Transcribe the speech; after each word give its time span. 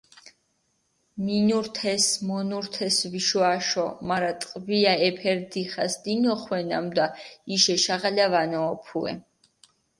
მინურთეს, 1.25 2.07
მონურთეს 2.29 2.97
ვიშო-აშო, 3.11 3.85
მარა 4.07 4.33
ტყვია 4.45 4.93
ეფერი 5.09 5.45
დიხას 5.53 5.93
დინოხვე 6.03 6.59
ნამუდა, 6.73 7.07
იში 7.55 7.71
ეშაღალა 7.79 8.25
ვანოჸოფუე. 8.33 9.13